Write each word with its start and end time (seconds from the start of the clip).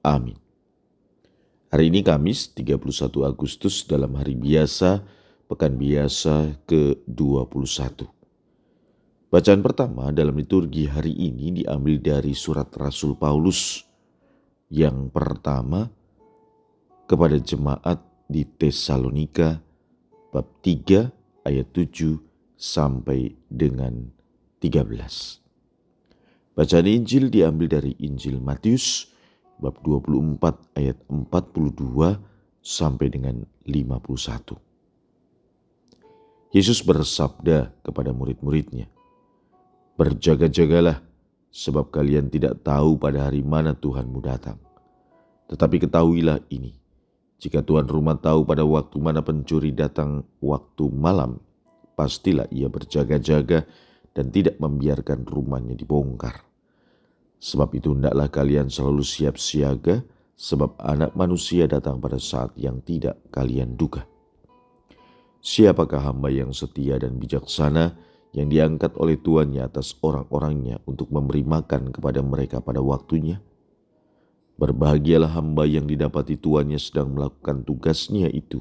Amin. 0.00 0.36
Hari 1.70 1.92
ini 1.92 2.00
Kamis 2.00 2.50
31 2.56 2.80
Agustus 3.22 3.84
dalam 3.84 4.16
hari 4.16 4.34
biasa, 4.34 5.04
pekan 5.46 5.76
biasa 5.76 6.56
ke-21. 6.64 8.08
Bacaan 9.30 9.60
pertama 9.62 10.10
dalam 10.10 10.34
liturgi 10.34 10.90
hari 10.90 11.14
ini 11.14 11.62
diambil 11.62 12.02
dari 12.02 12.34
surat 12.34 12.66
Rasul 12.74 13.14
Paulus 13.14 13.86
yang 14.72 15.06
pertama 15.12 15.86
kepada 17.06 17.38
jemaat 17.38 18.02
di 18.26 18.42
Tesalonika 18.42 19.62
bab 20.34 20.48
3 20.64 21.46
ayat 21.46 21.68
7 21.70 22.18
sampai 22.58 23.36
dengan 23.46 24.10
13. 24.58 24.80
Bacaan 26.58 26.86
Injil 26.90 27.30
diambil 27.30 27.78
dari 27.78 27.94
Injil 28.02 28.42
Matius 28.42 29.10
bab 29.60 29.76
24 29.84 30.80
ayat 30.80 30.96
42 31.06 32.16
sampai 32.64 33.06
dengan 33.12 33.44
51. 33.68 34.56
Yesus 36.50 36.82
bersabda 36.82 37.70
kepada 37.84 38.10
murid-muridnya, 38.10 38.90
Berjaga-jagalah, 39.94 41.04
sebab 41.52 41.92
kalian 41.92 42.32
tidak 42.32 42.64
tahu 42.64 42.96
pada 42.96 43.28
hari 43.28 43.44
mana 43.44 43.76
Tuhanmu 43.76 44.18
datang. 44.24 44.56
Tetapi 45.46 45.76
ketahuilah 45.86 46.40
ini, 46.48 46.72
jika 47.36 47.60
tuan 47.60 47.84
rumah 47.84 48.16
tahu 48.16 48.48
pada 48.48 48.64
waktu 48.64 48.96
mana 48.96 49.20
pencuri 49.20 49.70
datang 49.70 50.24
waktu 50.40 50.88
malam, 50.88 51.38
pastilah 51.94 52.48
ia 52.48 52.66
berjaga-jaga 52.66 53.68
dan 54.16 54.32
tidak 54.32 54.58
membiarkan 54.58 55.22
rumahnya 55.28 55.76
dibongkar. 55.78 56.49
Sebab 57.40 57.72
itu 57.72 57.96
hendaklah 57.96 58.28
kalian 58.28 58.68
selalu 58.68 59.00
siap 59.00 59.40
siaga, 59.40 60.04
sebab 60.36 60.76
anak 60.76 61.16
manusia 61.16 61.64
datang 61.64 61.96
pada 61.96 62.20
saat 62.20 62.52
yang 62.56 62.84
tidak 62.84 63.16
kalian 63.32 63.80
duga. 63.80 64.04
Siapakah 65.40 66.04
hamba 66.04 66.28
yang 66.28 66.52
setia 66.52 67.00
dan 67.00 67.16
bijaksana 67.16 67.96
yang 68.36 68.52
diangkat 68.52 68.92
oleh 69.00 69.16
tuannya 69.16 69.64
atas 69.64 69.96
orang-orangnya 70.04 70.84
untuk 70.84 71.08
memberi 71.08 71.40
makan 71.40 71.96
kepada 71.96 72.20
mereka 72.20 72.60
pada 72.60 72.84
waktunya? 72.84 73.40
Berbahagialah 74.60 75.32
hamba 75.32 75.64
yang 75.64 75.88
didapati 75.88 76.36
tuannya 76.36 76.76
sedang 76.76 77.16
melakukan 77.16 77.64
tugasnya 77.64 78.28
itu 78.28 78.60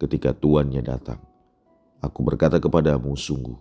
ketika 0.00 0.32
tuannya 0.32 0.80
datang. 0.80 1.20
Aku 2.00 2.24
berkata 2.24 2.56
kepadamu 2.56 3.12
sungguh, 3.12 3.60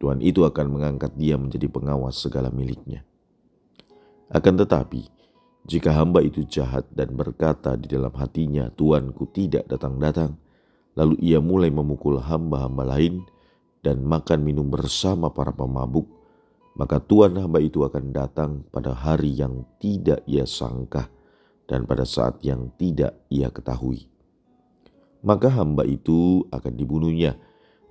Tuhan 0.00 0.24
itu 0.24 0.48
akan 0.48 0.66
mengangkat 0.72 1.12
dia 1.12 1.36
menjadi 1.36 1.68
pengawas 1.68 2.16
segala 2.16 2.48
miliknya. 2.48 3.04
Akan 4.32 4.56
tetapi, 4.56 5.12
jika 5.68 5.92
hamba 5.92 6.24
itu 6.24 6.40
jahat 6.48 6.88
dan 6.88 7.12
berkata 7.12 7.76
di 7.76 7.84
dalam 7.84 8.16
hatinya, 8.16 8.72
"Tuanku 8.72 9.28
tidak 9.28 9.68
datang-datang," 9.68 10.40
lalu 10.96 11.20
ia 11.20 11.36
mulai 11.36 11.68
memukul 11.68 12.16
hamba-hamba 12.16 12.96
lain 12.96 13.28
dan 13.84 14.00
makan 14.00 14.40
minum 14.40 14.72
bersama 14.72 15.28
para 15.28 15.52
pemabuk, 15.52 16.08
maka 16.72 16.96
Tuhan 16.96 17.36
hamba 17.36 17.60
itu 17.60 17.84
akan 17.84 18.04
datang 18.08 18.64
pada 18.72 18.96
hari 18.96 19.36
yang 19.36 19.68
tidak 19.76 20.24
ia 20.24 20.48
sangka 20.48 21.12
dan 21.68 21.84
pada 21.84 22.08
saat 22.08 22.40
yang 22.40 22.72
tidak 22.80 23.12
ia 23.28 23.52
ketahui. 23.52 24.08
Maka 25.20 25.52
hamba 25.52 25.84
itu 25.84 26.48
akan 26.48 26.72
dibunuhnya 26.72 27.36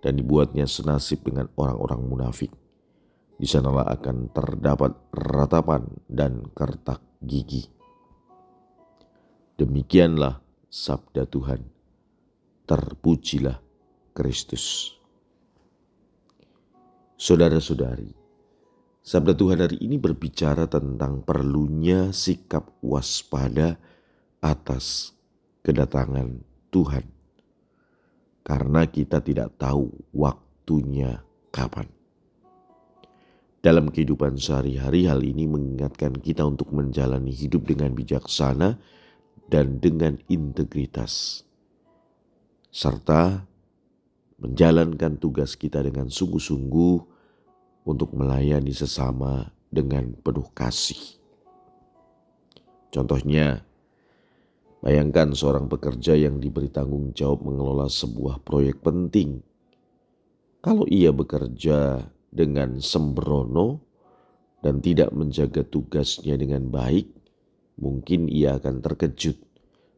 dan 0.01 0.17
dibuatnya 0.17 0.65
senasib 0.65 1.21
dengan 1.21 1.53
orang-orang 1.53 2.01
munafik 2.01 2.49
di 3.41 3.49
sanalah 3.49 3.89
akan 3.89 4.29
terdapat 4.29 4.93
ratapan 5.17 5.81
dan 6.05 6.45
kertak 6.53 7.01
gigi. 7.25 7.65
Demikianlah 9.57 10.37
sabda 10.69 11.25
Tuhan. 11.25 11.65
Terpujilah 12.69 13.57
Kristus. 14.13 14.93
Saudara-saudari, 17.17 18.13
sabda 19.01 19.33
Tuhan 19.33 19.65
hari 19.65 19.81
ini 19.81 19.97
berbicara 19.97 20.69
tentang 20.69 21.25
perlunya 21.25 22.13
sikap 22.13 22.77
waspada 22.85 23.81
atas 24.37 25.17
kedatangan 25.65 26.45
Tuhan. 26.69 27.09
Karena 28.45 28.85
kita 28.85 29.17
tidak 29.25 29.57
tahu 29.57 29.89
waktunya 30.13 31.25
kapan. 31.49 32.00
Dalam 33.61 33.93
kehidupan 33.93 34.41
sehari-hari, 34.41 35.05
hal 35.05 35.21
ini 35.21 35.45
mengingatkan 35.45 36.17
kita 36.17 36.41
untuk 36.41 36.73
menjalani 36.73 37.29
hidup 37.29 37.69
dengan 37.69 37.93
bijaksana 37.93 38.81
dan 39.53 39.77
dengan 39.77 40.17
integritas, 40.25 41.45
serta 42.73 43.45
menjalankan 44.41 45.21
tugas 45.21 45.53
kita 45.53 45.85
dengan 45.85 46.09
sungguh-sungguh 46.09 46.95
untuk 47.85 48.17
melayani 48.17 48.73
sesama 48.73 49.53
dengan 49.69 50.09
penuh 50.17 50.49
kasih. 50.57 51.21
Contohnya, 52.89 53.61
bayangkan 54.81 55.37
seorang 55.37 55.69
pekerja 55.69 56.17
yang 56.17 56.41
diberi 56.41 56.73
tanggung 56.73 57.13
jawab 57.13 57.45
mengelola 57.45 57.85
sebuah 57.85 58.41
proyek 58.41 58.81
penting. 58.81 59.45
Kalau 60.65 60.89
ia 60.89 61.13
bekerja 61.13 62.09
dengan 62.31 62.79
sembrono 62.79 63.83
dan 64.63 64.79
tidak 64.79 65.11
menjaga 65.11 65.67
tugasnya 65.67 66.39
dengan 66.39 66.71
baik, 66.71 67.11
mungkin 67.77 68.31
ia 68.31 68.55
akan 68.57 68.79
terkejut 68.79 69.37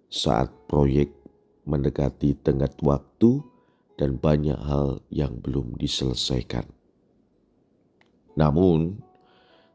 saat 0.10 0.50
proyek 0.66 1.14
mendekati 1.64 2.36
tenggat 2.42 2.76
waktu 2.82 3.46
dan 3.96 4.18
banyak 4.18 4.58
hal 4.58 5.00
yang 5.14 5.40
belum 5.40 5.78
diselesaikan. 5.78 6.66
Namun, 8.34 8.98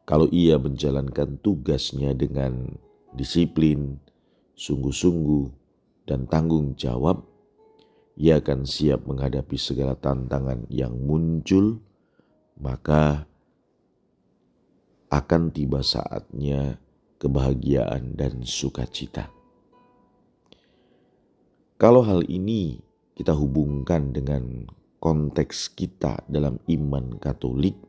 kalau 0.03 0.27
ia 0.29 0.59
menjalankan 0.59 1.39
tugasnya 1.39 2.11
dengan 2.11 2.75
disiplin, 3.15 4.01
sungguh-sungguh, 4.59 5.55
dan 6.09 6.25
tanggung 6.25 6.73
jawab, 6.75 7.23
ia 8.19 8.41
akan 8.41 8.67
siap 8.67 9.05
menghadapi 9.07 9.55
segala 9.55 9.95
tantangan 9.95 10.67
yang 10.67 10.91
muncul 10.97 11.79
maka 12.59 13.23
akan 15.09 15.49
tiba 15.49 15.81
saatnya 15.81 16.77
kebahagiaan 17.17 18.13
dan 18.13 18.43
sukacita. 18.43 19.31
Kalau 21.79 22.03
hal 22.03 22.27
ini 22.27 22.83
kita 23.15 23.31
hubungkan 23.31 24.11
dengan 24.11 24.67
konteks 24.99 25.71
kita 25.73 26.27
dalam 26.27 26.59
iman 26.67 27.15
Katolik, 27.17 27.79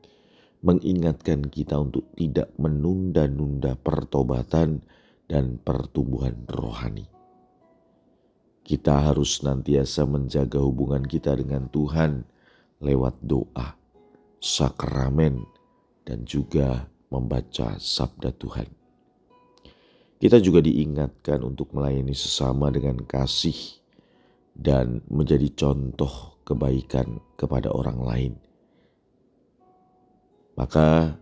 mengingatkan 0.62 1.50
kita 1.50 1.74
untuk 1.82 2.06
tidak 2.14 2.54
menunda-nunda 2.54 3.74
pertobatan 3.74 4.86
dan 5.26 5.58
pertumbuhan 5.58 6.46
rohani. 6.46 7.10
Kita 8.62 9.10
harus 9.10 9.42
senantiasa 9.42 10.06
menjaga 10.06 10.62
hubungan 10.62 11.02
kita 11.02 11.34
dengan 11.34 11.66
Tuhan 11.66 12.22
lewat 12.78 13.18
doa 13.26 13.79
sakramen, 14.40 15.44
dan 16.08 16.24
juga 16.24 16.88
membaca 17.12 17.76
sabda 17.76 18.32
Tuhan. 18.34 18.66
Kita 20.20 20.36
juga 20.40 20.64
diingatkan 20.64 21.44
untuk 21.44 21.72
melayani 21.76 22.12
sesama 22.12 22.68
dengan 22.72 23.00
kasih 23.04 23.56
dan 24.52 25.00
menjadi 25.08 25.48
contoh 25.54 26.40
kebaikan 26.44 27.20
kepada 27.36 27.72
orang 27.72 27.98
lain. 28.00 28.32
Maka 30.58 31.16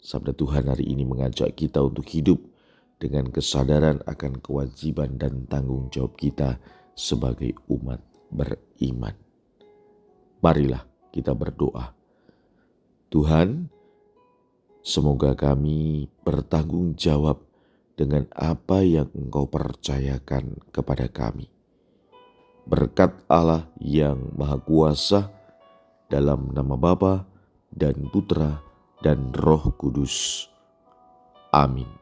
sabda 0.00 0.32
Tuhan 0.32 0.68
hari 0.68 0.88
ini 0.88 1.04
mengajak 1.04 1.52
kita 1.56 1.84
untuk 1.84 2.08
hidup 2.08 2.40
dengan 2.96 3.28
kesadaran 3.28 4.00
akan 4.08 4.40
kewajiban 4.40 5.20
dan 5.20 5.44
tanggung 5.44 5.92
jawab 5.92 6.16
kita 6.16 6.56
sebagai 6.96 7.52
umat 7.68 8.00
beriman. 8.32 9.12
Marilah 10.40 10.88
kita 11.12 11.36
berdoa 11.36 11.97
Tuhan, 13.08 13.72
semoga 14.84 15.32
kami 15.32 16.12
bertanggung 16.22 16.92
jawab 16.92 17.40
dengan 17.96 18.28
apa 18.36 18.84
yang 18.84 19.08
Engkau 19.16 19.48
percayakan 19.48 20.60
kepada 20.70 21.08
kami. 21.08 21.48
Berkat 22.68 23.16
Allah 23.32 23.66
yang 23.80 24.36
Maha 24.36 24.60
Kuasa, 24.60 25.32
dalam 26.08 26.52
nama 26.52 26.76
Bapa 26.76 27.28
dan 27.72 28.08
Putra 28.08 28.60
dan 29.04 29.32
Roh 29.36 29.72
Kudus. 29.76 30.48
Amin. 31.52 31.97